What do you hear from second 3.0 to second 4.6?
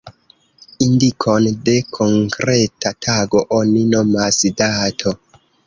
tago oni nomas